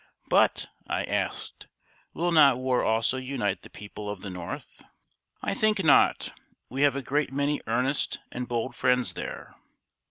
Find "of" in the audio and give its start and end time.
4.09-4.21